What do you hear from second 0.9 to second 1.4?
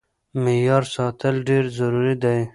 ساتل